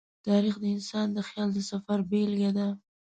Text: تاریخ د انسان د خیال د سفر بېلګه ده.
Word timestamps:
تاریخ 0.27 0.55
د 0.61 0.65
انسان 0.75 1.07
د 1.13 1.17
خیال 1.27 1.49
د 1.53 1.59
سفر 1.71 1.99
بېلګه 2.09 2.51
ده. 2.57 2.67